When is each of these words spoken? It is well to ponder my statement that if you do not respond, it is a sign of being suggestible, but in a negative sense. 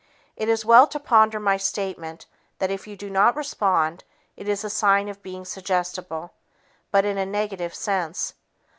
It 0.35 0.49
is 0.49 0.65
well 0.65 0.87
to 0.87 0.99
ponder 0.99 1.39
my 1.39 1.57
statement 1.57 2.25
that 2.57 2.71
if 2.71 2.87
you 2.87 2.97
do 2.97 3.07
not 3.07 3.35
respond, 3.35 4.03
it 4.35 4.47
is 4.47 4.63
a 4.63 4.67
sign 4.71 5.07
of 5.09 5.21
being 5.21 5.45
suggestible, 5.45 6.33
but 6.89 7.05
in 7.05 7.19
a 7.19 7.25
negative 7.27 7.75
sense. 7.75 8.33